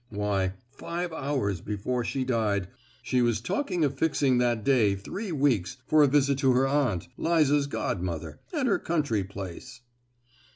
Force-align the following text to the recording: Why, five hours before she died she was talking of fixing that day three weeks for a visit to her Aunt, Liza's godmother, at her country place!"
Why, 0.09 0.53
five 0.71 1.13
hours 1.13 1.61
before 1.61 2.03
she 2.03 2.23
died 2.23 2.69
she 3.03 3.21
was 3.21 3.39
talking 3.39 3.83
of 3.85 3.99
fixing 3.99 4.39
that 4.39 4.63
day 4.63 4.95
three 4.95 5.31
weeks 5.31 5.77
for 5.85 6.01
a 6.01 6.07
visit 6.07 6.39
to 6.39 6.53
her 6.53 6.67
Aunt, 6.67 7.07
Liza's 7.17 7.67
godmother, 7.67 8.39
at 8.51 8.65
her 8.65 8.79
country 8.79 9.23
place!" 9.23 9.81